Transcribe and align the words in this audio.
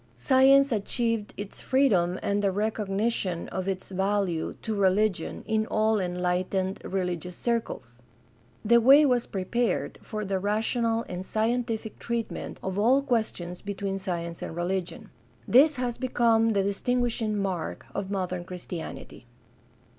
Science 0.15 0.71
achieved 0.71 1.31
its 1.37 1.61
freedom 1.61 2.17
and 2.23 2.41
the 2.41 2.51
recognition 2.51 3.47
of 3.49 3.67
its 3.67 3.89
value 3.89 4.55
to 4.63 4.73
religion 4.73 5.43
in 5.45 5.67
all 5.67 5.99
enlightened 5.99 6.79
religious 6.83 7.35
circles. 7.35 8.01
The 8.65 8.81
way 8.81 9.05
was 9.05 9.27
prepared 9.27 9.99
for 10.01 10.25
the 10.25 10.39
rational 10.39 11.05
and 11.07 11.23
scientific 11.23 11.99
treatment 11.99 12.59
of 12.63 12.79
all 12.79 13.03
questions 13.03 13.61
between 13.61 13.99
science 13.99 14.41
and 14.41 14.55
religion. 14.55 15.11
This 15.47 15.75
has 15.75 15.99
become 15.99 16.53
the 16.53 16.63
distinguishing 16.63 17.37
mark 17.37 17.85
of 17.93 18.09
modern 18.09 18.43
Christianity. 18.43 19.27